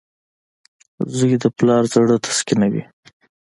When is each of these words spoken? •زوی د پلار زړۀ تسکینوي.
•زوی 1.15 1.35
د 1.43 1.45
پلار 1.57 1.83
زړۀ 1.93 2.17
تسکینوي. 2.25 2.83